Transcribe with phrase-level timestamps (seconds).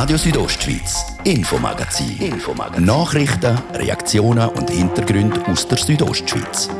[0.00, 2.16] Radio Südostschweiz, Infomagazin.
[2.20, 2.84] Infomagazin.
[2.84, 6.70] Nachrichten, Reaktionen und Hintergründe aus der Südostschweiz.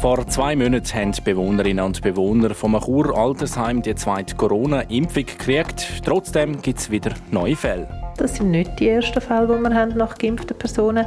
[0.00, 6.04] Vor zwei Monaten haben die Bewohnerinnen und Bewohner vom Chur Altersheim die zweite Corona-Impfung gekriegt.
[6.04, 7.88] Trotzdem gibt es wieder neue Fälle.
[8.18, 11.06] Das sind nicht die ersten Fälle, die wir haben nach geimpften Personen.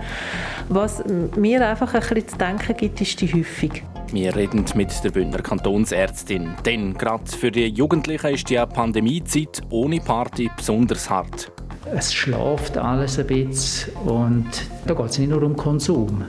[0.68, 1.02] Was
[1.38, 3.72] mir einfach ein bisschen zu denken gibt, ist die Häufung.
[4.12, 6.56] Wir reden mit der Bündner Kantonsärztin.
[6.66, 11.52] Denn gerade für die Jugendlichen ist die Pandemiezeit ohne Party besonders hart.
[11.96, 14.50] Es schläft alles ein bisschen und
[14.86, 16.24] da geht es nicht nur um Konsum,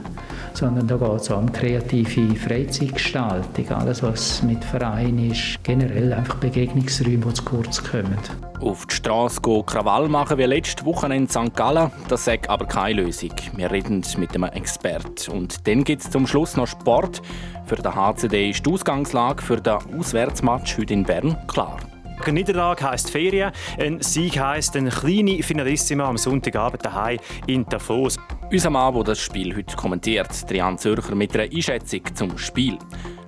[0.53, 6.35] sondern da geht es auch um kreative Freizeitgestaltung, alles was mit Verein ist, generell einfach
[6.35, 8.17] Begegnungsräume, die zu kurz kommen.
[8.59, 11.55] Auf die Straße gehen, Krawall machen wie letzte Woche in St.
[11.55, 13.31] Gallen, das sagt aber keine Lösung.
[13.55, 15.31] Wir reden mit einem Experten.
[15.31, 17.21] Und dann gibt es zum Schluss noch Sport.
[17.65, 21.77] Für den HCD ist die Ausgangslage für den Auswärtsmatch heute in Bern klar.
[22.23, 28.19] Eine Niederlage heisst Ferien, ein Sieg heisst eine kleine Finalissima am Sonntagabend daheim in Davos.
[28.51, 32.77] Unser Mann, der das Spiel heute kommentiert, Trian Zürcher mit einer Einschätzung zum Spiel.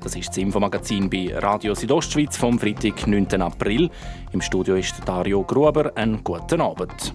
[0.02, 3.42] Das ist das Infomagazin bei Radio Südostschweiz vom Freitag, 9.
[3.42, 3.90] April.
[4.34, 5.94] Im Studio ist Dario Gruber.
[5.96, 7.14] Einen guten Abend.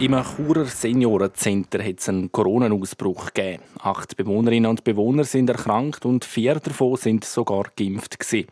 [0.00, 3.64] Im Churer Seniorencenter hat es einen Corona-Ausbruch gegeben.
[3.80, 8.46] Acht Bewohnerinnen und Bewohner sind erkrankt und vier davon sind sogar geimpft gewesen.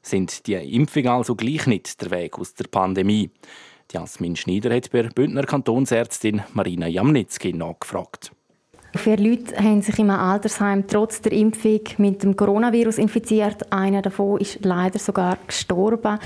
[0.00, 3.30] Sind die Impfungen also gleich nicht der Weg aus der Pandemie?
[3.90, 8.30] Jasmin Schneider hat bei Bündner Kantonsärztin Marina Jamnitzki nachgefragt.
[8.94, 13.72] Vier Leute haben sich im Altersheim trotz der Impfung mit dem Coronavirus infiziert.
[13.72, 16.20] Einer davon ist leider sogar gestorben.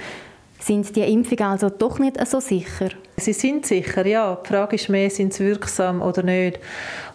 [0.59, 2.91] Sind die Impfungen also doch nicht so sicher?
[3.21, 4.39] Sie sind sicher, ja.
[4.43, 6.59] Die Frage ist mehr, sind sie wirksam oder nicht.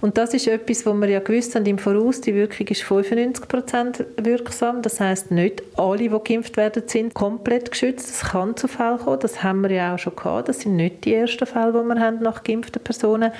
[0.01, 2.21] Und das ist etwas, was wir ja gewusst haben im Voraus.
[2.21, 4.81] Die Wirkung ist 95% wirksam.
[4.81, 8.09] Das heißt nicht alle, die geimpft werden, sind komplett geschützt.
[8.09, 9.19] Das kann zu Fällen kommen.
[9.19, 10.49] Das haben wir ja auch schon gehabt.
[10.49, 13.31] Das sind nicht die ersten Fälle, die wir haben nach geimpften Personen.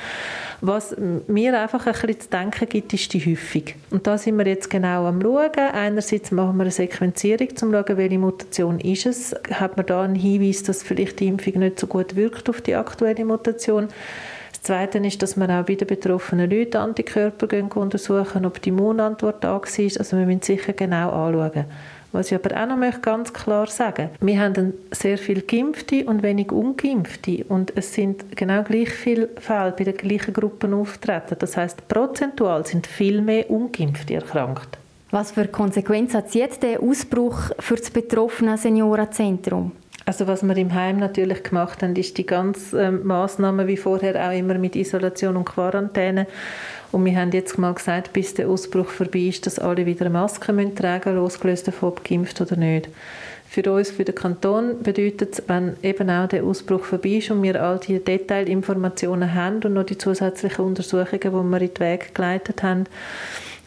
[0.62, 0.96] Was
[1.28, 3.64] mir einfach ein bisschen zu denken gibt, ist die Häufung.
[3.92, 5.52] Und da sind wir jetzt genau am schauen.
[5.74, 9.36] Einerseits machen wir eine Sequenzierung, um zu schauen, welche Mutation ist es.
[9.52, 12.76] Hat man da einen Hinweis, dass vielleicht die Impfung nicht so gut wirkt auf die
[12.76, 13.90] aktuelle Mutation?
[14.52, 19.44] Das Zweite ist, dass wir auch bei den betroffenen Leuten Antikörper untersuchen, ob die Immunantwort
[19.44, 19.62] da war.
[19.62, 21.66] Also wir müssen sicher genau anschauen.
[22.12, 26.24] Was ich aber auch noch ganz klar sagen möchte, wir haben sehr viele Geimpfte und
[26.24, 31.36] wenig Ungeimpfte und es sind genau gleich viele Fälle bei den gleichen Gruppen auftreten.
[31.38, 34.78] Das heißt, prozentual sind viel mehr Ungeimpfte erkrankt.
[35.12, 39.74] Was für Konsequenzen hat jetzt der Ausbruch für das betroffene Seniorenzentrum?
[40.08, 44.28] Also was wir im Heim natürlich gemacht haben, ist die ganzen äh, Maßnahmen wie vorher
[44.28, 46.28] auch immer mit Isolation und Quarantäne.
[46.92, 50.12] Und wir haben jetzt mal gesagt, bis der Ausbruch vorbei ist, dass alle wieder eine
[50.12, 52.88] Maske müssen tragen losgelöst davon, ob geimpft oder nicht.
[53.50, 57.42] Für uns, für den Kanton, bedeutet es, wenn eben auch der Ausbruch vorbei ist und
[57.42, 62.14] wir all die Detailinformationen haben und noch die zusätzlichen Untersuchungen, die wir in den Weg
[62.14, 62.84] geleitet haben,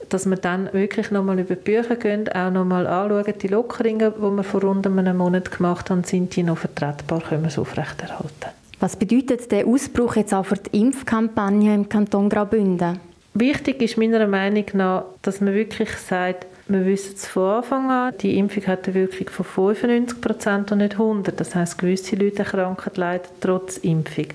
[0.09, 4.37] dass wir dann wirklich nochmal über die Bücher gehen, auch nochmal anschauen, die Lockerungen, die
[4.37, 8.51] wir vor rund einem Monat gemacht haben, sind die noch vertretbar, können wir es aufrechterhalten.
[8.81, 13.01] Was bedeutet der Ausbruch jetzt auch für die Impfkampagne im Kanton Graubünden?
[13.35, 18.15] Wichtig ist meiner Meinung nach, dass man wirklich sagt, wir wissen es von Anfang an,
[18.21, 21.39] die Impfung hat eine Wirkung von 95 Prozent und nicht 100.
[21.39, 24.27] Das heißt, gewisse Leute erkranken leider trotz Impfung.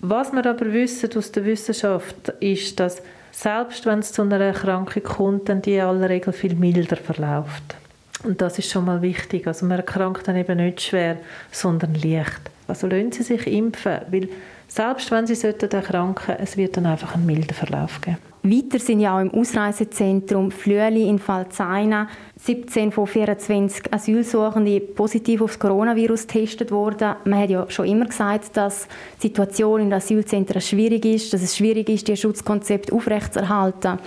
[0.00, 3.02] Was wir aber wissen aus der Wissenschaft ist, dass
[3.32, 7.76] selbst wenn es zu einer Erkrankung kommt, dann die in aller Regel viel milder verläuft.
[8.24, 9.46] Und das ist schon mal wichtig.
[9.46, 11.16] Also man erkrankt dann eben nicht schwer,
[11.50, 12.40] sondern leicht.
[12.68, 14.28] Also lassen Sie sich impfen, weil
[14.68, 18.29] selbst wenn Sie erkranken sollten, es wird dann einfach einen milden Verlauf geben.
[18.42, 25.50] Weiter sind ja auch im Ausreisezentrum Flüeli in Falzaina 17 von 24 Asylsuchende positiv auf
[25.50, 27.16] das Coronavirus getestet worden.
[27.26, 28.88] Man hat ja schon immer gesagt, dass
[29.18, 33.98] die Situation in den Asylzentren schwierig ist, dass es schwierig ist, die Schutzkonzept aufrechtzuerhalten.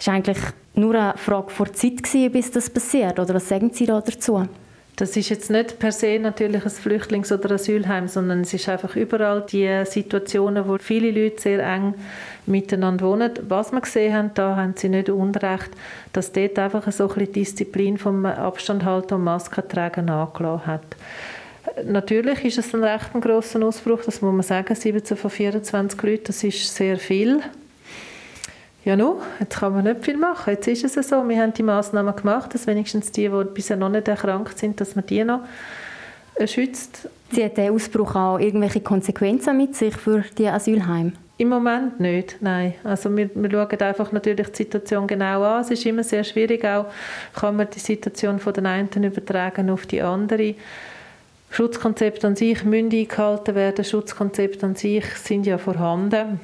[0.00, 0.38] Es war eigentlich
[0.74, 2.02] nur eine Frage vor Zeit,
[2.32, 3.20] bis das passiert.
[3.20, 4.48] Oder was sagen Sie da dazu?
[5.00, 8.96] Das ist jetzt nicht per se natürlich ein Flüchtlings- oder Asylheim, sondern es ist einfach
[8.96, 11.94] überall die Situationen, wo viele Leute sehr eng
[12.44, 13.32] miteinander wohnen.
[13.48, 15.70] Was wir gesehen haben, da haben sie nicht unrecht,
[16.12, 20.96] dass dort einfach so ein bisschen Disziplin vom Abstand halten und Maske tragen angelassen hat.
[21.86, 26.24] Natürlich ist es ein recht grosser Ausbruch, das muss man sagen, 17 von 24 Leuten,
[26.24, 27.40] das ist sehr viel.
[28.84, 30.54] Ja, no, jetzt kann man nicht viel machen.
[30.54, 33.90] Jetzt ist es so, wir haben die Massnahmen gemacht, dass wenigstens die, die bisher noch
[33.90, 35.40] nicht erkrankt sind, dass wir die noch
[36.46, 37.08] schützt.
[37.30, 41.12] Zieht der Ausbruch auch irgendwelche Konsequenzen mit sich für die Asylheime?
[41.36, 42.74] Im Moment nicht, nein.
[42.84, 45.62] Also wir, wir schauen einfach natürlich die Situation genau an.
[45.62, 46.86] Es ist immer sehr schwierig, auch
[47.34, 50.54] kann man die Situation von den einen übertragen auf die andere.
[51.50, 53.84] Schutzkonzepte an sich müssen eingehalten werden.
[53.84, 56.40] Schutzkonzepte an sich sind ja vorhanden.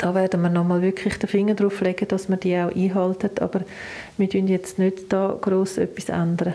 [0.00, 3.38] Da werden wir nochmal wirklich den Finger drauf legen, dass wir die auch einhalten.
[3.38, 3.60] Aber
[4.16, 6.54] wir tun jetzt nicht da gross etwas ändern.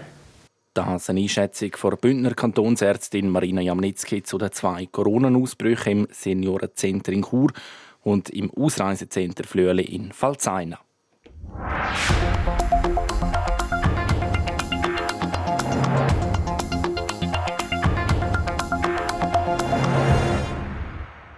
[0.74, 7.22] Das eine Einschätzung von Bündner Kantonsärztin Marina Jamnitzki zu den zwei Corona-Ausbrüchen im Seniorenzentrum in
[7.22, 7.52] Chur
[8.02, 10.80] und im Ausreisezentrum Flöhle in Pfalzeina.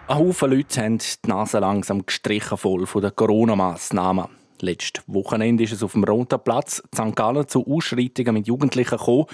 [0.09, 4.27] Ein Haufen Leute haben die Nase langsam gestrichen voll von den Corona-Massnahmen.
[4.61, 7.13] Letztes Wochenende ist es auf dem Roten Platz St.
[7.13, 9.25] Gallen zu Ausschreitungen mit Jugendlichen gekommen.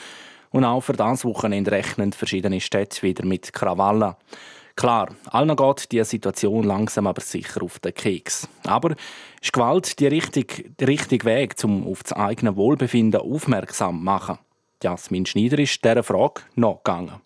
[0.50, 4.16] Und auch für das Wochenende rechnen verschiedene Städte wieder mit Krawallen.
[4.76, 8.48] Klar, allen geht die Situation langsam aber sicher auf den Keks.
[8.66, 8.96] Aber
[9.40, 14.40] ist Gewalt der richtige, der richtige Weg, um auf das eigene Wohlbefinden aufmerksam zu machen?
[14.82, 17.22] Jasmin Schneider ist dieser Frage nachgegangen.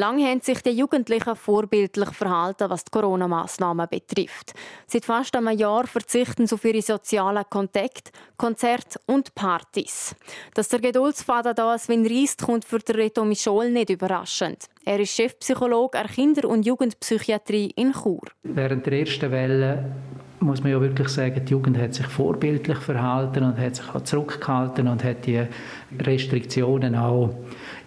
[0.00, 4.54] Lange haben sich die Jugendlichen vorbildlich verhalten, was die Corona-Massnahmen betrifft.
[4.86, 10.16] Seit fast einem Jahr verzichten sie auf ihre sozialen Kontakte, Konzerte und Partys.
[10.54, 14.68] Dass der Geduldsfaden da ist, wenn reist, kommt für Reto Michol nicht überraschend.
[14.86, 18.22] Er ist Chefpsychologe der Kinder- und Jugendpsychiatrie in Chur.
[18.42, 19.84] Während der ersten Welle
[20.40, 24.02] muss man ja wirklich sagen, die Jugend hat sich vorbildlich verhalten und hat sich auch
[24.02, 25.46] zurückgehalten und hat die
[25.98, 27.34] Restriktionen auch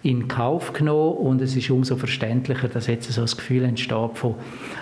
[0.04, 4.34] in Kauf genommen und es ist umso verständlicher, dass jetzt so das Gefühl entsteht von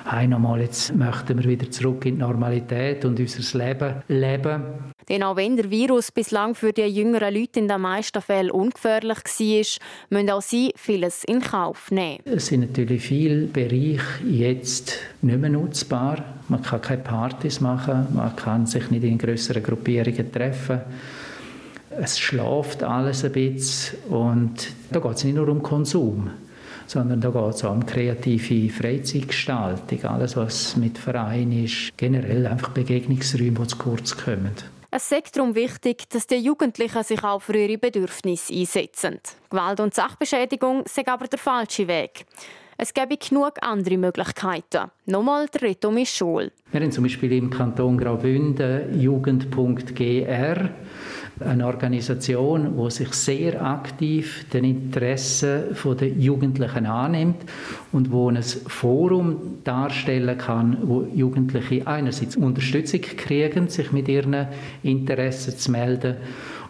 [0.05, 4.63] einmal jetzt möchten wir wieder zurück in die Normalität und unser Leben leben.
[5.09, 9.19] Denn auch wenn der Virus bislang für die jüngeren Leute in den meisten Fällen ungefährlich
[9.19, 9.65] war,
[10.11, 12.19] müssen auch sie vieles in Kauf nehmen.
[12.25, 16.25] Es sind natürlich viele Bereiche jetzt nicht mehr nutzbar.
[16.49, 20.81] Man kann keine Partys machen, man kann sich nicht in größeren Gruppierungen treffen
[22.01, 26.31] es schläft alles ein bisschen und da geht es nicht nur um Konsum,
[26.87, 32.71] sondern da geht es auch um kreative Freizeitgestaltung, alles was mit Verein ist, generell einfach
[32.71, 34.53] Begegnungsräume, die zu kurz kommen.
[34.91, 39.21] Es ist darum wichtig, dass die Jugendlichen sich auch für ihre Bedürfnisse einsetzen.
[39.49, 42.27] Gewalt und Sachbeschädigung sind aber der falsche Weg.
[42.77, 44.91] Es gäbe genug andere Möglichkeiten.
[45.07, 46.51] Nochmal der Reto Mischol.
[46.73, 50.71] Wir haben zum Beispiel im Kanton Graubünden jugend.gr
[51.47, 55.63] eine Organisation, die sich sehr aktiv den Interessen
[55.99, 57.45] der Jugendlichen annimmt
[57.93, 64.47] und wo ein Forum darstellen kann, wo Jugendliche einerseits Unterstützung kriegen, sich mit ihren
[64.83, 66.17] Interessen zu melden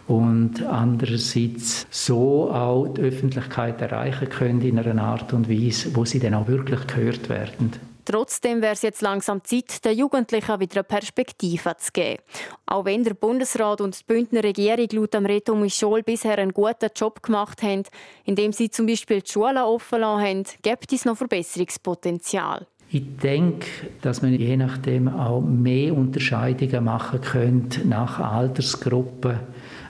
[0.07, 6.19] und andererseits so auch die Öffentlichkeit erreichen können in einer Art und Weise, wo sie
[6.19, 7.92] dann auch wirklich gehört werden.
[8.05, 12.21] Trotzdem wäre es jetzt langsam Zeit, den Jugendlichen wieder eine Perspektive zu geben.
[12.65, 16.89] Auch wenn der Bundesrat und die Bündner Regierung laut dem Reto Michol bisher einen guten
[16.95, 17.83] Job gemacht haben,
[18.25, 22.67] indem sie zum Beispiel die Schulen offen lassen haben, gibt es noch Verbesserungspotenzial.
[22.95, 23.65] Ich denke,
[24.01, 29.39] dass man je nachdem auch mehr Unterscheidungen machen könnte nach Altersgruppen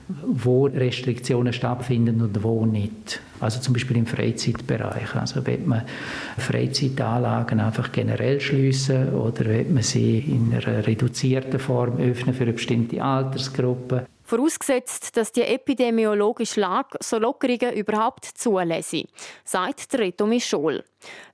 [0.08, 3.20] wo Restriktionen stattfinden und wo nicht.
[3.40, 5.14] Also zum Beispiel im Freizeitbereich.
[5.14, 5.82] Also wird man
[6.38, 12.52] Freizeitanlagen einfach generell schließen oder wird man sie in einer reduzierten Form öffnen für eine
[12.52, 14.06] bestimmte Altersgruppe?
[14.26, 19.06] Vorausgesetzt, dass die epidemiologische Lage so Lockerungen überhaupt zulässt,
[19.44, 20.82] sagt Reto Michol.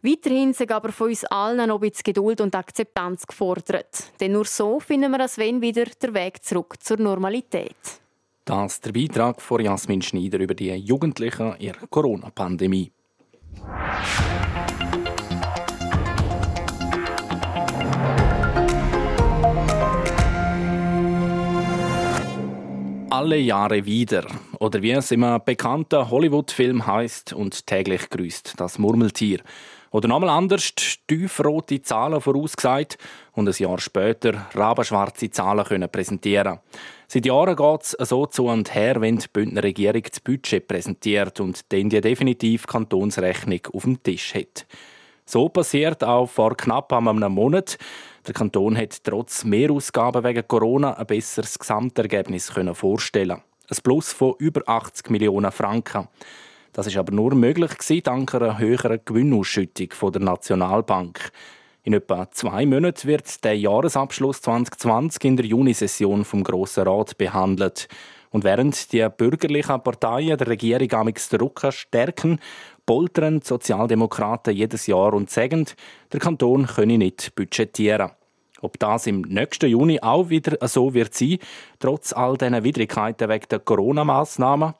[0.02, 4.10] Weiterhin sind aber von uns allen noch ein Geduld und Akzeptanz gefordert.
[4.18, 7.99] Denn nur so finden wir als wenn wieder der Weg zurück zur Normalität.
[8.50, 12.90] Das der Beitrag von Jasmin Schneider über die Jugendlichen in der Corona-Pandemie.
[23.10, 24.26] Alle Jahre wieder.
[24.58, 29.42] Oder wie es im bekannten Hollywood-Film heißt und täglich grüßt das Murmeltier.
[29.92, 30.72] Oder nochmal anders,
[31.08, 32.96] tiefrote Zahlen vorausgesagt
[33.32, 36.60] und ein Jahr später rabenschwarze Zahlen können präsentieren
[37.08, 41.40] Seit Jahren geht es so zu und her, wenn die Bündner Regierung das Budget präsentiert
[41.40, 44.64] und dann die definitiv Kantonsrechnung auf dem Tisch hat.
[45.26, 47.78] So passiert auch vor knapp einem Monat.
[48.28, 54.62] Der Kanton hat trotz Mehrausgaben wegen Corona ein besseres Gesamtergebnis vorstellen Ein Plus von über
[54.66, 56.06] 80 Millionen Franken.
[56.72, 61.32] Das ist aber nur möglich gewesen, dank einer höheren Gewinnausschüttung von der Nationalbank.
[61.82, 67.88] In etwa zwei Monaten wird der Jahresabschluss 2020 in der Junisession vom Grossen Rat behandelt.
[68.30, 72.38] Und während die bürgerlichen Parteien der Regierung amix den Rücken stärken,
[72.86, 75.66] poltern die Sozialdemokraten jedes Jahr und sagen,
[76.12, 78.10] der Kanton könne nicht budgetieren.
[78.60, 81.38] Ob das im nächsten Juni auch wieder so wird sein,
[81.80, 84.74] trotz all diesen Widrigkeiten wegen der Corona-Massnahmen,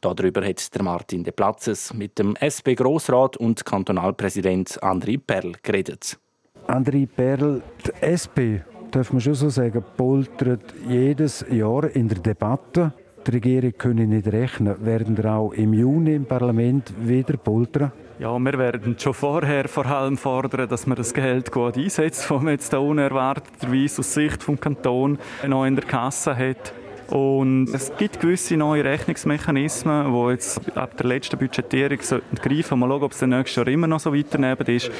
[0.00, 6.18] Darüber hat der Martin de Platzes mit dem SP-Grossrat und Kantonalpräsident André Perl geredet.
[6.66, 12.94] André Perl, die SP, darf man schon so sagen, poltert jedes Jahr in der Debatte.
[13.26, 14.82] Die Regierung könne nicht rechnen.
[14.86, 17.92] Werden wir auch im Juni im Parlament wieder poltern?
[18.18, 22.42] Ja, wir werden schon vorher vor allem fordern, dass man das Geld gut einsetzt, das
[22.42, 26.72] man jetzt unerwarteterweise aus Sicht des Kantons noch in der Kasse hat.
[27.10, 31.98] Und es gibt gewisse neue Rechnungsmechanismen, die jetzt ab der letzten Budgetierung
[32.40, 34.90] greifen Mal schauen, ob es nächstes Jahr immer noch so weiter ist.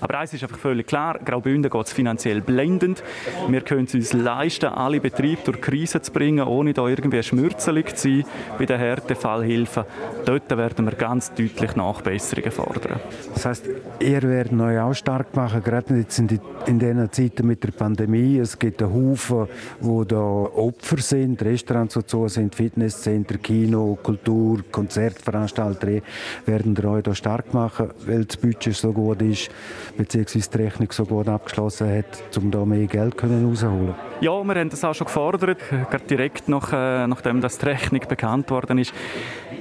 [0.00, 3.02] Aber eines ist einfach völlig klar, Graubünden geht es finanziell blendend.
[3.48, 7.22] Wir können es uns leisten, alle Betriebe durch die Krise zu bringen, ohne da irgendwie
[7.22, 8.24] schmürzelig zu sein
[8.58, 9.84] bei den Härtefallhilfen.
[10.24, 13.00] Dort werden wir ganz deutlich Nachbesserungen fordern.
[13.34, 13.68] Das heißt,
[14.00, 17.72] ihr werdet euch auch stark machen, gerade jetzt in, die, in diesen Zeiten mit der
[17.72, 18.38] Pandemie.
[18.38, 19.48] Es gibt einen Haufen,
[19.80, 26.00] die da Opfer sind, Restaurants und so sind, Fitnesscenter, Kino, Kultur, Konzertveranstalter
[26.46, 29.50] werden ihr euch da stark machen, weil das Budget so gut ist,
[29.96, 33.94] beziehungsweise die Rechnung so gut abgeschlossen hat, um da mehr Geld rauszuholen?
[34.20, 38.02] Ja, wir haben das auch schon gefordert, gerade direkt nach, äh, nachdem das die Rechnung
[38.08, 38.92] bekannt worden ist.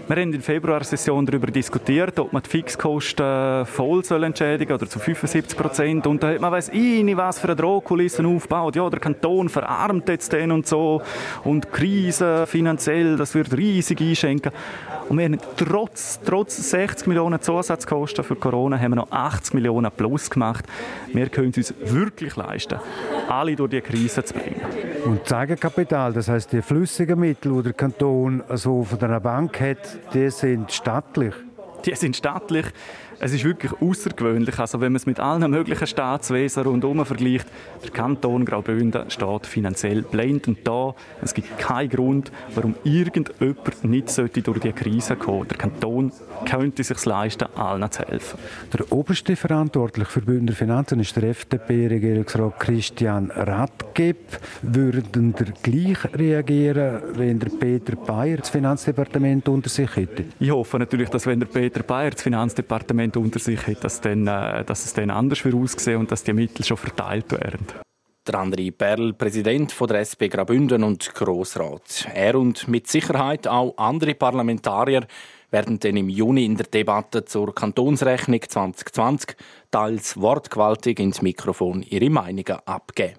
[0.08, 4.88] Wir haben in der Februarsession darüber diskutiert, ob man die Fixkosten voll soll entschädigen oder
[4.88, 6.08] zu 75 Prozent.
[6.08, 8.78] Und da hat man weiss ich was für eine Drohkulissen aufgebaut.
[8.78, 11.02] Ja, der Kanton verarmt jetzt den und so.
[11.44, 14.54] Und Krise finanziell, das wird riesig einschenken.
[15.10, 19.90] Und wir haben trotz, trotz 60 Millionen Zusatzkosten für Corona haben wir noch 80 Millionen
[19.92, 20.66] plus gemacht.
[21.14, 22.80] Wir können es uns wirklich leisten,
[23.30, 24.62] alle durch die Krise zu bringen.
[25.06, 29.62] Und das Eigenkapital, das heißt die flüssigen Mittel, die der Kanton so von einer Bank
[29.62, 31.34] hat, die sind staatlich.
[31.86, 32.66] Die sind staatlich.
[33.20, 34.60] Es ist wirklich außergewöhnlich.
[34.60, 37.48] Also wenn man es mit allen möglichen Staatswesen rundherum vergleicht,
[37.84, 40.94] der Kanton Graubünden steht finanziell blendend da.
[41.22, 45.48] Es gibt keinen Grund, warum irgendjemand nicht sollte durch die Krise kommen.
[45.48, 46.12] Der Kanton
[46.46, 48.38] könnte es sich leisten, allen zu helfen.
[48.72, 54.18] Der oberste Verantwortliche für Bündner Finanzen ist der FDP-Regierungsrat Christian Radgeb.
[54.62, 60.26] Würden der gleich reagieren, wenn der Peter Bayer das Finanzdepartement unter sich hätte?
[60.40, 64.02] Ich hoffe natürlich, dass wenn der Peter Bayer das Finanzdepartement Parlament unter sich hat, dass,
[64.02, 67.68] dann, äh, dass es dann anders aussehen und dass die Mittel schon verteilt werden.
[68.28, 72.08] Der André Perl, Präsident der SP Graubünden und Grossrat.
[72.14, 75.08] Er und mit Sicherheit auch andere Parlamentarier
[75.50, 79.38] werden dann im Juni in der Debatte zur Kantonsrechnung 2020
[79.72, 83.16] teils wortgewaltig ins Mikrofon ihre Meinungen abgeben.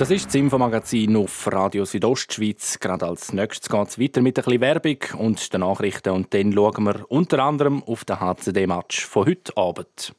[0.00, 2.80] Das ist das Infomagazin auf Radio Südostschweiz.
[2.80, 6.14] Gerade als nächstes geht es weiter mit ein bisschen Werbung und den Nachrichten.
[6.14, 10.14] Und dann schauen wir unter anderem auf den HCD-Match von heute Abend.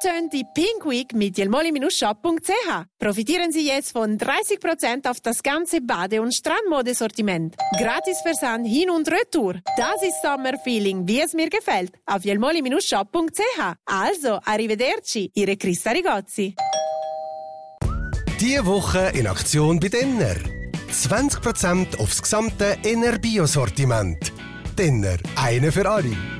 [0.00, 2.86] Tönt die Pink Week mit jelmoli-shop.ch.
[2.98, 7.56] Profitieren Sie jetzt von 30% auf das ganze Bade- und Strandmodesortiment.
[7.78, 9.54] Gratis Versand hin und retour.
[9.76, 11.92] Das ist Sommerfeeling, wie es mir gefällt.
[12.06, 13.74] Auf jelmoli-shop.ch.
[13.84, 16.54] Also, arrivederci, Ihre Christa Rigozzi.
[18.40, 20.36] Diese Woche in Aktion bei Denner.
[20.90, 24.32] 20% aufs gesamte Enerbio-Sortiment.
[24.78, 26.39] Denner, eine für alle.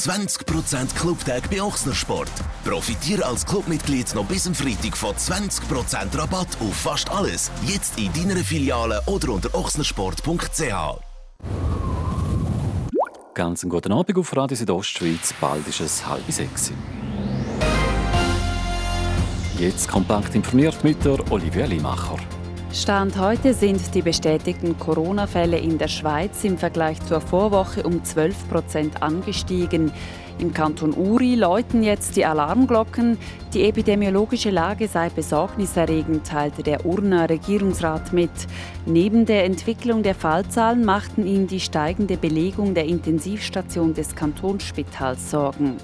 [0.00, 2.30] 20% Clubtag bei Ochsnersport.
[2.64, 7.50] Profitiere als Clubmitglied noch bis zum Freitag von 20% Rabatt auf fast alles.
[7.66, 11.00] Jetzt in deiner Filiale oder unter ochsnersport.ch.
[13.34, 15.34] Ganz einen guten Abend auf Radio Südostschweiz.
[15.40, 16.72] Bald ist es halb sechs.
[19.58, 22.16] Jetzt kompakt informiert mit der Olivia Limacher.
[22.72, 28.48] Stand heute sind die bestätigten Corona-Fälle in der Schweiz im Vergleich zur Vorwoche um 12
[28.48, 29.90] Prozent angestiegen.
[30.38, 33.18] Im Kanton Uri läuten jetzt die Alarmglocken.
[33.52, 38.30] Die epidemiologische Lage sei besorgniserregend, teilte der Urner Regierungsrat mit.
[38.86, 45.76] Neben der Entwicklung der Fallzahlen machten ihm die steigende Belegung der Intensivstation des Kantonsspitals Sorgen.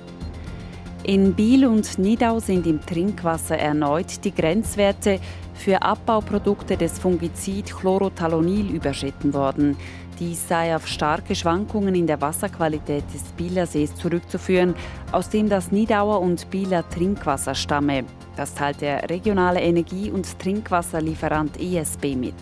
[1.02, 5.20] In Biel und Nidau sind im Trinkwasser erneut die Grenzwerte
[5.56, 9.76] für Abbauprodukte des Fungizid Chlorothalonil überschritten worden.
[10.18, 14.74] Dies sei auf starke Schwankungen in der Wasserqualität des Bieler Sees zurückzuführen,
[15.12, 18.04] aus dem das Nidauer und Bieler Trinkwasser stamme.
[18.36, 22.34] Das teilt der regionale Energie- und Trinkwasserlieferant ESB mit.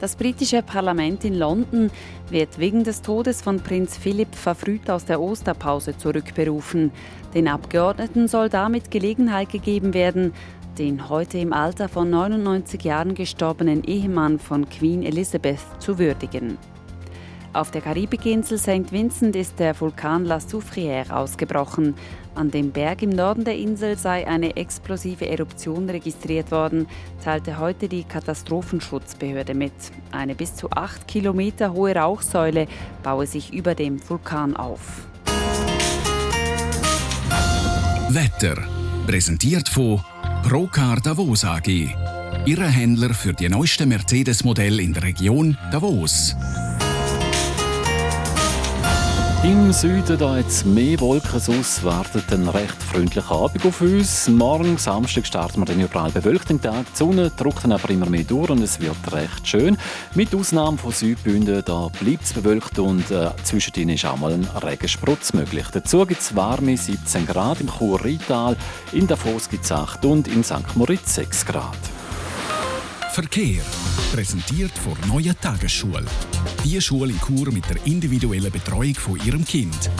[0.00, 1.90] Das britische Parlament in London
[2.28, 6.92] wird wegen des Todes von Prinz Philipp verfrüht aus der Osterpause zurückberufen.
[7.32, 10.32] Den Abgeordneten soll damit Gelegenheit gegeben werden,
[10.78, 16.58] den heute im Alter von 99 Jahren gestorbenen Ehemann von Queen Elizabeth zu würdigen.
[17.52, 18.90] Auf der Karibikinsel St.
[18.90, 21.94] Vincent ist der Vulkan La Soufrière ausgebrochen.
[22.34, 26.88] An dem Berg im Norden der Insel sei eine explosive Eruption registriert worden,
[27.22, 29.72] teilte heute die Katastrophenschutzbehörde mit.
[30.10, 32.66] Eine bis zu acht Kilometer hohe Rauchsäule
[33.04, 35.06] baue sich über dem Vulkan auf.
[38.08, 38.56] Wetter
[39.06, 40.00] präsentiert von
[40.44, 41.88] Procar Davos AG.
[42.44, 46.36] Ihre Händler für die neuesten Mercedes-Modelle in der Region Davos.
[49.44, 54.26] Im Süden da jetzt mehr Wolken, sonst wartet ein recht freundlicher Abend auf uns.
[54.26, 56.86] Morgen, Samstag, starten wir dann überall bewölkt Tag.
[56.94, 59.76] Die Sonne drückt dann aber immer mehr durch und es wird recht schön.
[60.14, 64.44] Mit Ausnahme von Südbünden, da bleibt es bewölkt und äh, zwischendrin ist auch mal ein
[64.44, 65.66] Regensprutz möglich.
[65.70, 68.56] Dazu gibt es warme 17 Grad im Chur-Rital,
[68.92, 70.74] in Davos gibt es 8 und in St.
[70.74, 71.76] Moritz 6 Grad.
[73.12, 73.62] Verkehr.
[74.10, 76.06] Präsentiert von Neue Tagesschule.
[76.64, 79.90] Die Schule in Chur mit der individuellen Betreuung von Ihrem Kind.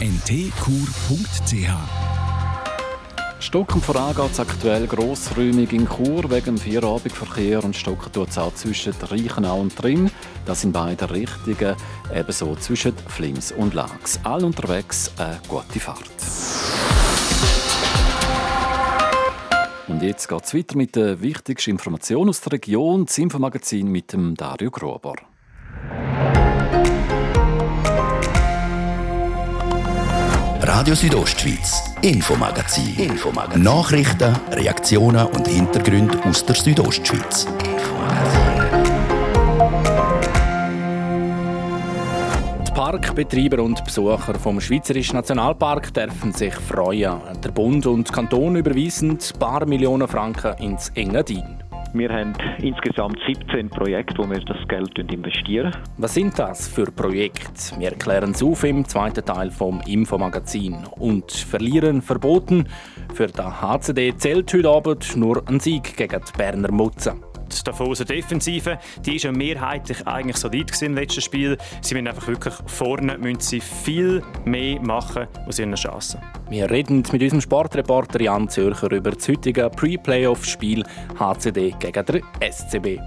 [0.00, 1.70] ntkur.ch
[3.38, 8.38] Stocken voran geht es aktuell grossräumig in Chur wegen dem Feierabendverkehr und Stocken tut es
[8.38, 10.10] auch zwischen Reichenau und Trim.
[10.44, 11.76] Das sind beide Richtungen,
[12.12, 14.18] ebenso zwischen Flims und Lax.
[14.24, 16.10] All unterwegs eine gute Fahrt.
[19.86, 24.12] Und jetzt geht es weiter mit der wichtigsten Information aus der Region, das Infomagazin mit
[24.12, 25.14] dem Dario Grober.
[30.78, 32.94] Radio Südostschweiz, Infomagazin.
[32.94, 33.64] Infomagazin.
[33.64, 37.48] Nachrichten, Reaktionen und Hintergründe aus der Südostschweiz.
[42.64, 47.22] Die Parkbetreiber und Besucher vom Schweizerischen Nationalpark dürfen sich freuen.
[47.42, 51.67] Der Bund und Kanton überweisen ein paar Millionen Franken ins Engadin.
[51.94, 55.74] Wir haben insgesamt 17 Projekte, wo wir das Geld investieren.
[55.96, 57.78] Was sind das für Projekte?
[57.78, 60.76] Wir erklären es auf im zweiten Teil vom Infomagazin.
[60.98, 62.68] Und verlieren verboten.
[63.14, 66.70] Für den HCD zählt heute Abend nur ein Sieg gegen die Berner
[67.48, 71.56] Mutzen die Davoser Defensive, die ist ja mehrheitlich eigentlich solid im letzten Spiel.
[71.80, 76.20] Sie müssen einfach wirklich vorne müssen sie viel mehr machen aus ihren Chancen.
[76.50, 80.84] Wir reden mit unserem Sportreporter Jan Zürcher über das heutige Pre-Playoff-Spiel
[81.18, 82.98] HCD gegen den SCB.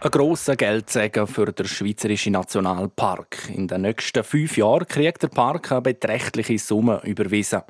[0.00, 3.50] Ein grosser Geldsegen für den Schweizerischen Nationalpark.
[3.52, 7.62] In den nächsten fünf Jahren kriegt der Park eine beträchtliche Summe überwiesen.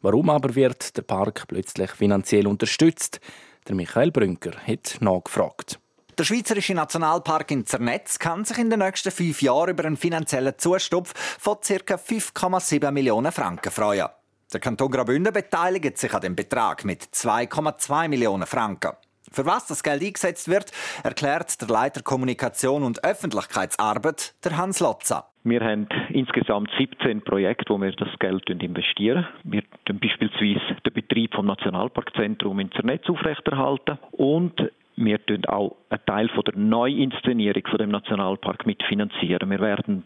[0.00, 3.18] Warum aber wird der Park plötzlich finanziell unterstützt?
[3.66, 5.80] Der Michael Brünker hat nachgefragt.
[6.16, 10.56] Der Schweizerische Nationalpark in Zernetz kann sich in den nächsten fünf Jahren über einen finanziellen
[10.56, 11.96] Zustupf von ca.
[11.96, 14.10] 5,7 Millionen Franken freuen.
[14.52, 18.92] Der Kanton Graubünden beteiligt sich an dem Betrag mit 2,2 Millionen Franken.
[19.32, 20.70] Für was das Geld eingesetzt wird,
[21.02, 25.28] erklärt der Leiter Kommunikation und Öffentlichkeitsarbeit, der Hans Lotza.
[25.44, 29.26] Wir haben insgesamt 17 Projekte, wo wir das Geld investieren.
[29.42, 36.28] Wir beispielsweise den Betrieb vom Nationalparkzentrum in Zernetz aufrechterhalten und wir tun auch einen Teil
[36.28, 39.50] von der Neuinszenierung von dem Nationalpark mitfinanzieren.
[39.50, 40.04] Wir werden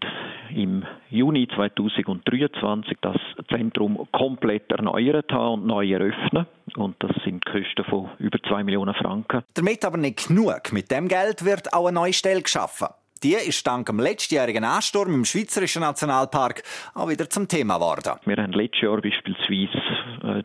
[0.55, 3.17] im Juni 2023 das
[3.49, 6.47] Zentrum komplett erneuert haben und neu eröffnen.
[6.77, 9.43] Und das sind Kosten von über 2 Millionen Franken.
[9.55, 10.73] Damit aber nicht genug.
[10.73, 12.89] Mit dem Geld wird auch eine neue Stelle geschaffen.
[13.25, 16.63] Die ist dank dem letztjährigen Ansturm im Schweizerischen Nationalpark
[16.95, 18.13] auch wieder zum Thema geworden.
[18.27, 19.83] Wir haben letztes Jahr beispielsweise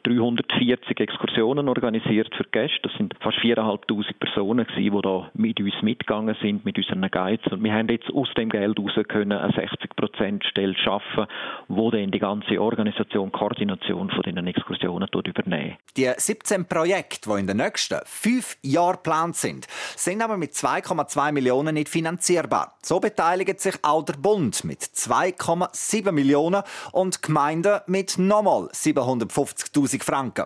[0.03, 2.79] 340 äh, Exkursionen organisiert für Gäste.
[2.81, 7.51] Das sind fast 4'500 Personen, die da mit uns mitgegangen sind, mit unseren Guides.
[7.51, 11.27] Und wir haben jetzt aus dem Geld heraus können eine 60% Stelle schaffen,
[11.67, 15.77] wo dann die ganze Organisation, Koordination von diesen Exkursionen übernehmen.
[15.95, 21.31] Die 17 Projekte, die in den nächsten fünf Jahren geplant sind, sind aber mit 2,2
[21.31, 22.62] Millionen nicht finanzierbar.
[22.81, 30.45] So beteiligt sich auch der Bund mit 2,7 Millionen und Gemeinden mit nochmal 750.000 Franken.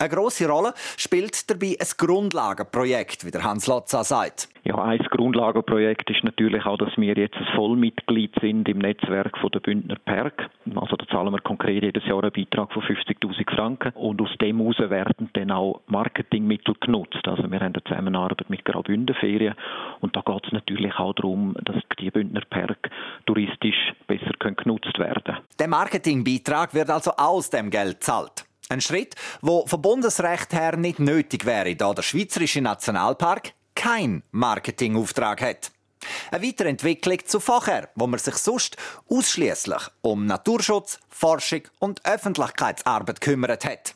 [0.00, 4.48] Eine grosse Rolle spielt dabei ein Grundlagenprojekt, wie der Hans Lotza sagt.
[4.62, 9.50] Ja, ein Grundlagenprojekt ist natürlich auch, dass wir jetzt ein Vollmitglied sind im Netzwerk von
[9.50, 10.50] der Bündner Perg.
[10.76, 14.60] Also da zahlen wir konkret jedes Jahr einen Beitrag von 50.000 Franken und aus dem
[14.60, 17.26] heraus werden dann auch Marketingmittel genutzt.
[17.26, 19.54] Also wir haben eine Zusammenarbeit mit Graubünden Ferien
[20.00, 22.88] und da geht es natürlich auch darum, dass die Bündner Perg
[23.26, 25.38] touristisch besser genutzt werden können.
[25.58, 28.47] Der Marketingbeitrag wird also aus dem Geld zahlt.
[28.70, 35.40] Ein Schritt, wo vom Bundesrecht her nicht nötig wäre, da der Schweizerische Nationalpark kein Marketingauftrag
[35.40, 35.70] hat.
[36.30, 38.76] Eine Weiterentwicklung zu vorher, wo man sich sonst
[39.08, 43.94] ausschließlich um Naturschutz, Forschung und Öffentlichkeitsarbeit kümmert hat.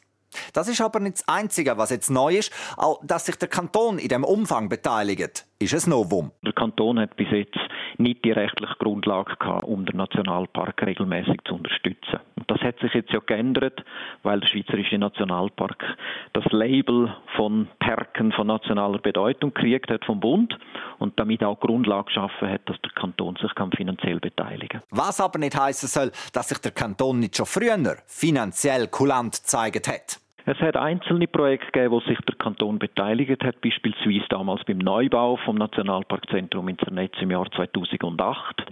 [0.55, 2.51] Das ist aber nicht das Einzige, was jetzt neu ist.
[2.79, 6.31] Auch, dass sich der Kanton in dem Umfang beteiligt, ist ein Novum.
[6.44, 7.59] Der Kanton hat bis jetzt
[7.98, 12.20] nicht die rechtliche Grundlage gehabt, um den Nationalpark regelmäßig zu unterstützen.
[12.37, 13.85] Und das hat sich jetzt ja geändert,
[14.22, 15.85] weil der Schweizerische Nationalpark
[16.33, 20.59] das Label von Parken von nationaler Bedeutung gekriegt hat vom Bund
[20.98, 24.83] und damit auch Grundlage geschaffen hat, dass der Kanton sich finanziell beteiligen kann.
[24.90, 27.72] Was aber nicht heißen soll, dass sich der Kanton nicht schon früher
[28.07, 30.22] finanziell kulant gezeigt hat.
[30.44, 35.37] Es hat einzelne Projekte gegeben, wo sich der Kanton beteiligt hat, beispielsweise damals beim Neubau
[35.44, 38.66] vom Nationalparkzentrum in Zernetz im Jahr 2008.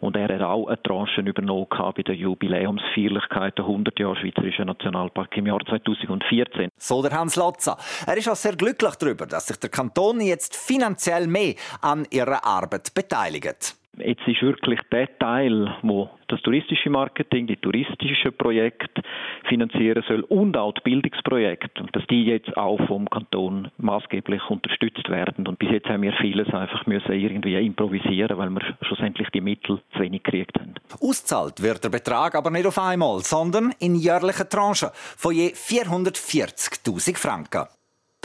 [0.00, 5.36] Und er hat auch eine Tranche übernommen bei der Jubiläumsfeierlichkeit der 100 Jahre Schweizerischer Nationalpark
[5.36, 6.70] im Jahr 2014.
[6.76, 7.76] So der Hans Lotzer.
[8.06, 12.44] Er ist auch sehr glücklich darüber, dass sich der Kanton jetzt finanziell mehr an ihrer
[12.44, 13.74] Arbeit beteiligt.
[13.98, 19.02] Jetzt ist wirklich der Teil, wo das touristische Marketing, die touristischen Projekte
[19.48, 25.46] finanzieren soll und auch die Bildungsprojekte, dass die jetzt auch vom Kanton maßgeblich unterstützt werden.
[25.46, 29.80] Und bis jetzt haben wir vieles einfach müssen irgendwie improvisieren, weil wir schlussendlich die Mittel
[29.92, 30.74] zu wenig gekriegt haben.
[31.00, 37.16] Auszahlt wird der Betrag aber nicht auf einmal, sondern in jährlichen Tranchen von je 440.000
[37.16, 37.75] Franken.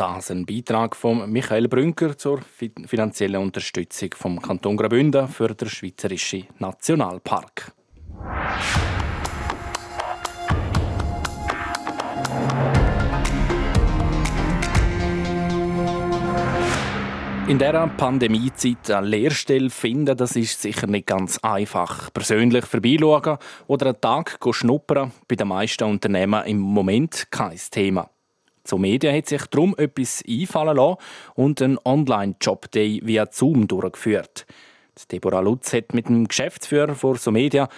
[0.01, 2.41] Das ein Beitrag von Michael Brünker zur
[2.87, 7.71] finanziellen Unterstützung vom Kanton Graubünden für den Schweizerischen Nationalpark.
[17.47, 22.11] In dieser Pandemiezeit eine Lehrstelle finden, das ist sicher nicht ganz einfach.
[22.11, 23.37] Persönlich vorbeischauen
[23.67, 28.09] oder einen Tag schnuppern, bei den meisten Unternehmen im Moment kein Thema.
[28.63, 30.97] Zur Medien hat sich darum etwas einfallen lassen
[31.35, 34.45] und einen Online-Job-Day via Zoom durchgeführt.
[35.11, 37.69] Deborah Lutz hat mit dem Geschäftsführer von Somedia,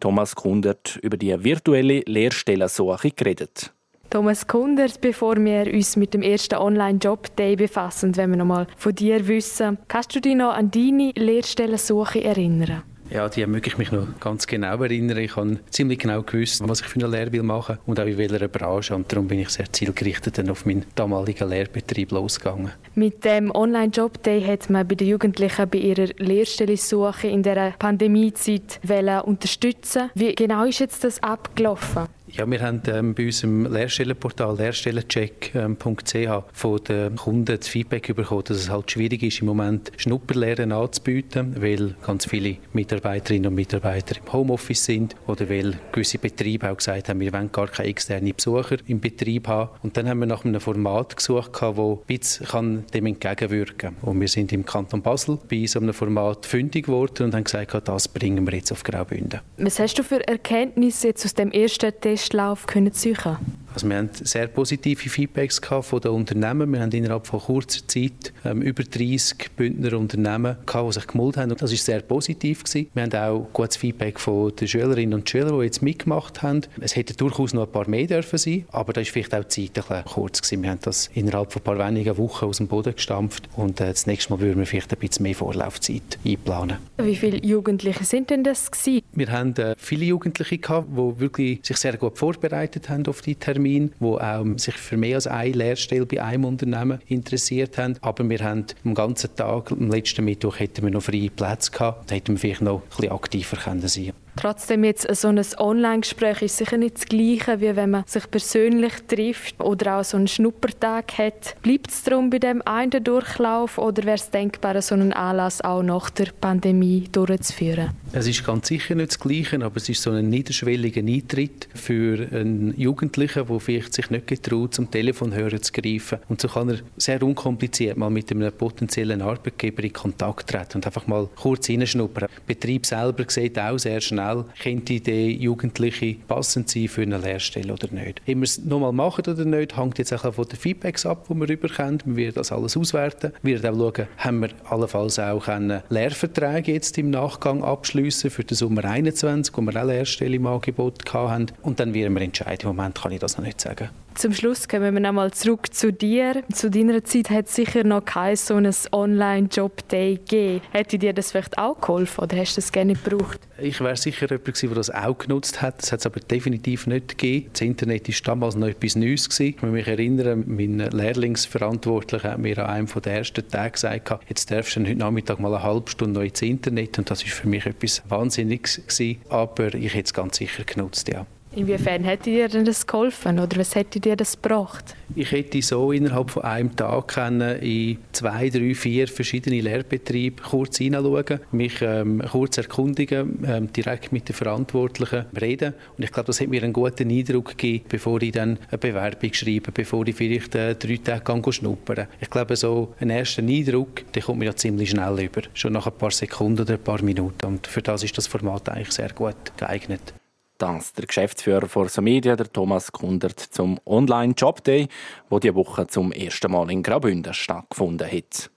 [0.00, 3.72] Thomas Kundert, über die virtuelle Lehrstellensuche geredet.
[4.10, 8.94] Thomas Kundert, bevor wir uns mit dem ersten Online-Job-Day befassen, wenn wir noch mal von
[8.94, 12.82] dir wissen, kannst du dich noch an deine Lehrstellensuche erinnern?
[13.12, 15.18] Ja, die möchte ich mich noch ganz genau erinnern.
[15.18, 18.16] Ich habe ziemlich genau gewusst, was ich für eine Lehre will machen und auch in
[18.16, 18.94] welcher Branche.
[18.94, 22.72] Und darum bin ich sehr zielgerichtet dann auf meinen damaligen Lehrbetrieb losgegangen.
[22.94, 28.80] Mit dem Online-Job Day hat man bei den Jugendlichen bei ihrer Lehrstellensuche in der Pandemiezeit
[29.24, 30.10] unterstützen.
[30.14, 32.06] Wie genau ist jetzt das abgelaufen?
[32.34, 38.56] Ja, wir haben ähm, bei unserem Lehrstellenportal lehrstellencheck.ch von den Kunden das Feedback bekommen, dass
[38.56, 44.32] es halt schwierig ist, im Moment Schnupperlehren anzubieten, weil ganz viele Mitarbeiterinnen und Mitarbeiter im
[44.32, 48.78] Homeoffice sind oder weil gewisse Betriebe auch gesagt haben, wir wollen gar keine externen Besucher
[48.86, 49.68] im Betrieb haben.
[49.82, 53.96] Und dann haben wir nach einem Format gesucht, das ein bisschen dem entgegenwirken kann.
[54.00, 57.76] Und wir sind im Kanton Basel bei so einem Format fündig geworden und haben gesagt,
[57.86, 59.40] das bringen wir jetzt auf Graubünden.
[59.58, 63.36] Was hast du für Erkenntnisse jetzt aus dem ersten Test Testlauf können suchen
[63.74, 66.72] also wir haben sehr positive Feedbacks von den Unternehmen.
[66.72, 71.36] Wir haben innerhalb von kurzer Zeit ähm, über 30 Bündner Unternehmen gehabt, die sich gemeldet
[71.38, 71.50] haben.
[71.52, 72.64] Und das war sehr positiv.
[72.64, 72.88] Gewesen.
[72.94, 76.62] Wir haben auch gutes Feedback von den Schülerinnen und Schülern, die jetzt mitgemacht haben.
[76.80, 79.72] Es hätte durchaus noch ein paar mehr dürfen sein, aber da ist vielleicht auch die
[79.72, 80.62] Zeit ein kurz gewesen.
[80.62, 83.88] Wir haben das innerhalb von ein paar wenigen Wochen aus dem Boden gestampft und äh,
[83.88, 86.78] das nächste Mal würden wir vielleicht ein bisschen mehr Vorlaufzeit einplanen.
[86.98, 89.02] Wie viele Jugendliche sind denn das gewesen?
[89.12, 93.34] Wir haben äh, viele Jugendliche gehabt, die wirklich sich sehr gut vorbereitet haben auf die
[93.34, 97.96] Termine Termin, wo auch sich für mehr als eine Lehrstelle bei einem Unternehmen interessiert haben.
[98.00, 102.10] Aber wir haben am ganzen Tag, am letzten Mittwoch, hätten wir noch freie Plätze gehabt.
[102.10, 104.21] Da hätten wir vielleicht noch ein bisschen aktiver sein können.
[104.36, 108.94] Trotzdem jetzt so ein Online-Gespräch ist sicher nicht das Gleiche, wie wenn man sich persönlich
[109.06, 111.56] trifft oder auch so einen Schnuppertag hat.
[111.62, 115.82] Bleibt es darum bei dem einen Durchlauf oder wäre es denkbar, so einen Anlass auch
[115.82, 117.90] nach der Pandemie durchzuführen?
[118.12, 122.28] Es ist ganz sicher nicht das Gleiche, aber es ist so ein niederschwelliger Eintritt für
[122.32, 126.18] einen Jugendlichen, der vielleicht sich nicht getraut, zum Telefonhörer zu greifen.
[126.28, 130.86] Und so kann er sehr unkompliziert mal mit einem potenziellen Arbeitgeber in Kontakt treten und
[130.86, 132.28] einfach mal kurz hineinschnuppern.
[132.28, 137.18] Der Betrieb selber sieht auch sehr schnell, schnell, könnte der Jugendliche passend sein für eine
[137.18, 138.20] Lehrstelle oder nicht.
[138.20, 141.34] Ob wir es nochmal machen oder nicht, hängt jetzt auch von den Feedbacks ab, die
[141.34, 142.00] wir überkommen.
[142.04, 143.32] Wir werden das alles auswerten.
[143.42, 145.46] Wir werden auch schauen, haben wir allenfalls auch
[145.88, 151.12] Lehrverträge jetzt im Nachgang abschließen für den Sommer 21, wo wir auch Lehrstelle im Angebot
[151.12, 151.46] hatten.
[151.62, 152.70] Und dann werden wir entscheiden.
[152.70, 153.90] Im Moment kann ich das noch nicht sagen.
[154.14, 156.44] Zum Schluss kommen wir nochmal zurück zu dir.
[156.52, 160.60] Zu deiner Zeit hat es sicher noch kein so ein Online-Job-Day gegeben.
[160.70, 163.40] Hätte dir das vielleicht auch geholfen oder hast du das gerne gebraucht?
[163.58, 165.82] Ich wäre sicher jemand der das auch genutzt hat.
[165.82, 167.50] Das hat es aber definitiv nicht gegeben.
[167.52, 169.28] Das Internet war damals noch etwas Neues.
[169.28, 169.46] Gewesen.
[169.46, 174.50] Ich kann mich erinnern, mein Lehrlingsverantwortlicher hat mir an einem der ersten Tage gesagt, jetzt
[174.50, 176.98] darfst du heute Nachmittag mal eine halbe Stunde noch ins Internet.
[176.98, 178.82] Und das war für mich etwas Wahnsinniges.
[178.86, 179.20] Gewesen.
[179.30, 181.26] Aber ich hätte es ganz sicher genutzt, ja.
[181.54, 184.96] Inwiefern hätte dir das geholfen oder was hätte dir das gebracht?
[185.14, 190.78] Ich hätte so innerhalb von einem Tag können in zwei, drei, vier verschiedene Lehrbetriebe kurz
[190.78, 195.74] hineinschauen, mich ähm, kurz erkundigen, ähm, direkt mit den Verantwortlichen reden.
[195.98, 199.34] Und ich glaube, das hat mir einen guten Eindruck gegeben, bevor ich dann eine Bewerbung
[199.34, 204.22] schreibe, bevor ich vielleicht äh, drei Tage schnuppern Ich glaube, so einen ersten Eindruck, der
[204.22, 207.44] kommt mir ja ziemlich schnell über, schon nach ein paar Sekunden oder ein paar Minuten.
[207.44, 210.14] Und für das ist das Format eigentlich sehr gut geeignet
[210.62, 214.88] das der Geschäftsführer von Somedia, der Thomas Kundert, zum Online-Job Day,
[215.28, 218.48] wo die Woche zum ersten Mal in Graubünden stattgefunden hat.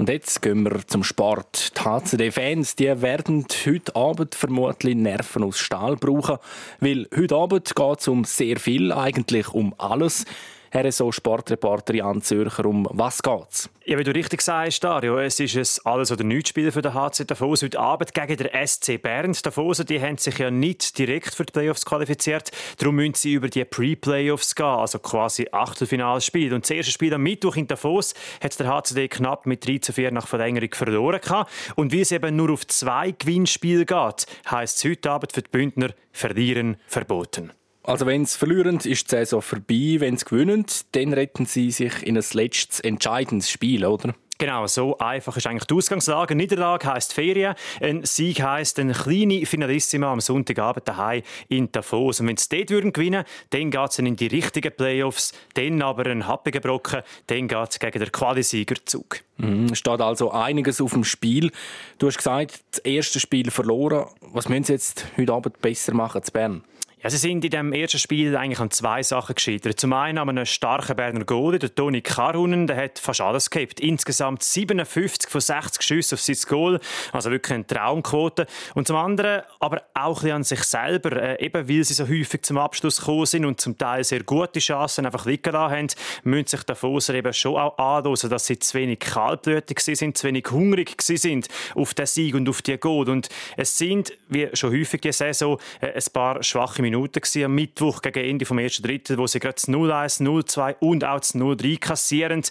[0.00, 1.76] Und jetzt gehen wir zum Sport.
[1.76, 6.38] Die HCD-Fans werden heute Abend vermutlich Nerven aus Stahl brauchen,
[6.80, 10.24] weil heute Abend geht es um sehr viel, eigentlich um alles.
[10.72, 12.64] RSO Sportreporter Jan Zürcher.
[12.66, 13.68] Um was geht's?
[13.84, 16.94] Ja, wie du richtig sagst, Dario, es ist ein alles oder nichts Spiel für den
[16.94, 19.32] HC Davos heute Abend gegen den SC Bern.
[19.32, 23.32] Die Davoser, die haben sich ja nicht direkt für die Playoffs qualifiziert, darum müssen sie
[23.32, 26.54] über die Pre-Playoffs gehen, also quasi Achtelfinalspiel.
[26.54, 29.92] Und das erste Spiel am Mittwoch in Davos hat der HCD knapp mit 3 zu
[29.92, 31.50] 4 nach Verlängerung verloren gehabt.
[31.74, 35.50] Und wie es eben nur auf zwei Gewinnspiele geht, heisst es heute Abend für die
[35.50, 37.52] Bündner verlieren verboten.
[37.90, 39.96] Also wenn sie verlieren, ist die Saison vorbei.
[39.98, 44.14] Wenn sie gewinnen, dann retten sie sich in ein letztes entscheidendes Spiel, oder?
[44.38, 46.36] Genau, so einfach ist eigentlich die Ausgangslage.
[46.36, 52.20] Niederlage heisst Ferien, ein Sieg heisst eine kleine Finalissima am Sonntagabend daheim in Davos.
[52.20, 56.06] Und wenn sie dort würden gewinnen dann geht es in die richtigen Playoffs, dann aber
[56.06, 59.18] ein happiger Brocken, dann geht es gegen den Qualisiegerzug.
[59.38, 61.50] Mhm, steht also einiges auf dem Spiel.
[61.98, 64.06] Du hast gesagt, das erste Spiel verloren.
[64.20, 66.62] Was müssen sie jetzt heute Abend besser machen zu Bern?
[67.02, 69.80] Ja, sie sind in dem ersten Spiel eigentlich an zwei Sachen gescheitert.
[69.80, 73.48] Zum einen haben wir einen starken Berner Goalie, der Toni Karunen, der hat fast alles
[73.48, 73.80] gehabt.
[73.80, 76.78] Insgesamt 57 von 60 Schüssen auf sein Goal,
[77.12, 78.46] also wirklich eine Traumquote.
[78.74, 82.42] Und zum anderen aber auch ein an sich selber, äh, eben weil sie so häufig
[82.42, 85.86] zum Abschluss gekommen sind und zum Teil sehr gute Chancen einfach liegen haben,
[86.24, 90.26] müssen sich der Foser eben schon auch anlösen, dass sie zu wenig kaltblütig sind, zu
[90.26, 93.08] wenig hungrig sind auf den Sieg und auf die Goal.
[93.08, 97.54] Und es sind, wie schon häufig die Saison, äh, ein paar schwache Minuten gewesen, am
[97.54, 101.34] Mittwoch gegen Ende vom ersten Drittel, wo sie gerade das 0-1, 0-2 und auch das
[101.34, 102.42] 0-3 kassieren.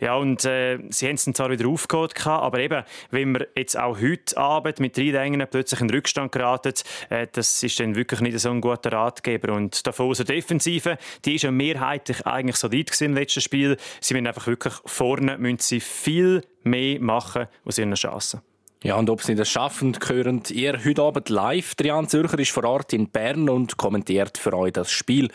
[0.00, 3.78] Ja, und äh, sie haben es dann zwar wieder aufgeholt, aber eben, wenn wir jetzt
[3.78, 6.74] auch heute Abend mit drei Längen plötzlich in Rückstand geraten,
[7.10, 9.52] äh, das ist dann wirklich nicht so ein guter Ratgeber.
[9.52, 13.76] Und davon so Defensive, die ist ja mehrheitlich eigentlich solid im letzten Spiel.
[14.00, 18.40] Sie müssen einfach wirklich vorne müssen sie viel mehr machen aus ihren Chancen.
[18.82, 21.74] Ja, und ob Sie das schaffen, hören ihr heute Abend live.
[21.74, 25.30] Trian Zürcher ist vor Ort in Bern und kommentiert für euch das Spiel.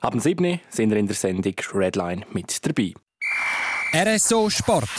[0.00, 2.94] Ab 7 sind wir in der Sendung Redline mit dabei.
[3.94, 4.90] RSO Sport.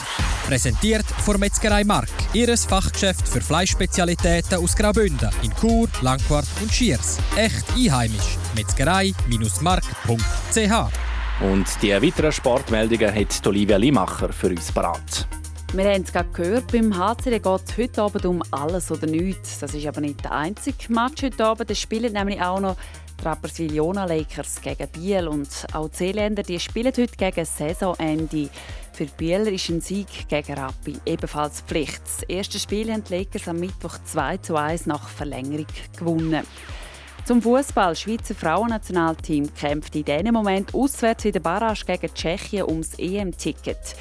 [0.47, 2.09] Präsentiert von Metzgerei Mark.
[2.33, 7.19] Ihres Fachgeschäft für Fleischspezialitäten aus Graubünden in Chur, Langquart und Schiers.
[7.35, 8.37] Echt einheimisch.
[8.55, 15.27] Metzgerei-mark.ch Und die weiteren Sportmeldungen hat Olivia Limacher für uns parat.
[15.71, 19.59] Wir haben es gerade gehört, beim HCD geht es heute Abend um alles oder nichts.
[19.59, 21.69] Das ist aber nicht der einzige Match heute Abend.
[21.69, 22.75] Es spielen nämlich auch noch
[23.21, 28.49] die Rapperswil-Jona Lakers gegen Biel und auch die Seeländer die spielen heute gegen Saisonende.
[28.93, 32.01] Für Bieler ist ein Sieg gegen Rappi ebenfalls Pflicht.
[32.03, 36.47] Das erste Spiel haben die Lakers am Mittwoch 2 zu 1 nach Verlängerung gewonnen.
[37.25, 37.95] Zum Fußball.
[37.95, 43.95] Schweizer Frauennationalteam kämpft in diesem Moment auswärts in der Barrage gegen Tschechien ums EM-Ticket.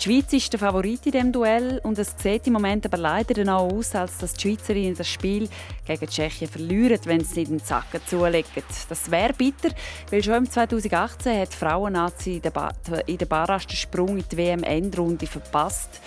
[0.00, 3.34] Die Schweiz ist der Favorit in diesem Duell und es sieht im Moment aber leider
[3.34, 5.46] danach aus, als dass die Schweizerinnen das Spiel
[5.86, 8.62] gegen Tschechien verlieren, wenn sie nicht den Zacken zulegen.
[8.88, 9.68] Das wäre bitter,
[10.10, 12.40] weil schon im 2018 hat die Frauen-Nazi
[13.06, 16.00] in der Barrage den Sprung in die WM-Endrunde verpasst.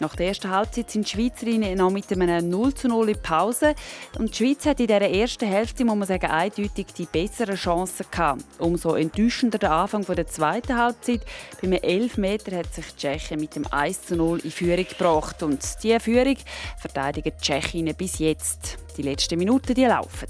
[0.00, 3.74] Nach der ersten Halbzeit sind die Schweizerinnen noch mit einem 0 zu 0 in Pause.
[4.18, 8.06] Und die Schweiz hat in dieser ersten Hälfte, muss man sagen, eindeutig die besseren Chancen
[8.10, 8.42] gehabt.
[8.58, 11.20] Umso enttäuschender der Anfang der zweiten Halbzeit.
[11.60, 14.86] Bei einem 11 Meter hat sich die Tschechen mit dem 1 zu 0 in Führung
[14.86, 15.42] gebracht.
[15.42, 16.36] Und diese Führung
[16.78, 18.78] verteidigen die Tschechinnen bis jetzt.
[18.96, 20.28] Die letzten Minuten die laufen.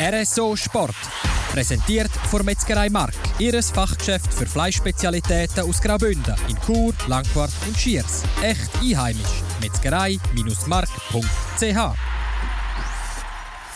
[0.00, 1.31] RSO Sport.
[1.52, 3.12] Präsentiert von Metzgerei Mark.
[3.38, 8.22] Ihres Fachgeschäft für Fleischspezialitäten aus Graubünden in Chur, Langquart und Schiers.
[8.42, 9.42] Echt einheimisch.
[9.60, 11.98] Metzgerei-mark.ch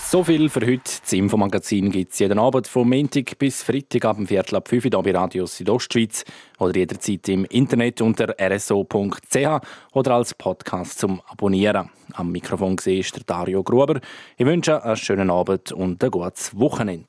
[0.08, 1.00] so viel für heute.
[1.02, 4.86] Das Infomagazin gibt es jeden Abend vom Montag bis Freitag ab dem Viertel ab 5
[4.86, 6.24] Uhr bei Radio Südostschweiz
[6.58, 9.60] oder jederzeit im Internet unter rso.ch
[9.92, 11.90] oder als Podcast zum Abonnieren.
[12.12, 14.00] Am Mikrofon ist der Dario Gruber.
[14.36, 17.08] Ich wünsche einen schönen Abend und ein gutes Wochenende.